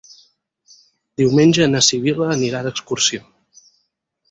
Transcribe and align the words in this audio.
Diumenge 1.23 1.67
na 1.75 1.83
Sibil·la 1.89 2.31
anirà 2.39 2.65
d'excursió. 2.69 3.25